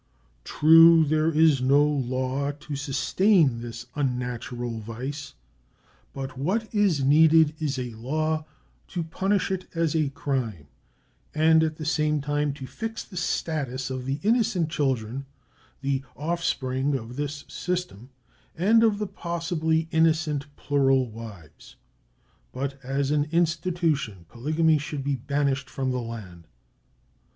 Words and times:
True, 0.43 1.05
there 1.05 1.29
is 1.29 1.61
no 1.61 1.83
law 1.83 2.49
to 2.53 2.75
sustain 2.75 3.61
this 3.61 3.85
unnatural 3.93 4.79
vice; 4.79 5.35
but 6.11 6.35
what 6.39 6.73
is 6.73 7.03
needed 7.03 7.53
is 7.59 7.77
a 7.77 7.91
law 7.91 8.43
to 8.87 9.03
punish 9.03 9.51
it 9.51 9.67
as 9.75 9.95
a 9.95 10.09
crime, 10.09 10.65
and 11.35 11.63
at 11.63 11.75
the 11.75 11.85
same 11.85 12.19
time 12.19 12.51
to 12.53 12.65
fix 12.65 13.03
the 13.03 13.15
status 13.15 13.91
of 13.91 14.07
the 14.07 14.19
innocent 14.23 14.71
children, 14.71 15.27
the 15.81 16.01
offspring 16.15 16.95
of 16.95 17.15
this 17.15 17.45
system, 17.47 18.09
and 18.55 18.81
of 18.83 18.97
the 18.97 19.05
possibly 19.05 19.87
innocent 19.91 20.47
plural 20.55 21.11
wives. 21.11 21.75
But 22.51 22.79
as 22.83 23.11
an 23.11 23.25
institution 23.25 24.25
polygamy 24.29 24.79
should 24.79 25.03
be 25.03 25.15
banished 25.17 25.69
from 25.69 25.91
the 25.91 26.01
land. 26.01 26.47